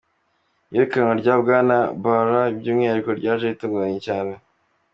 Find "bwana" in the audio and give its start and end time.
1.41-1.75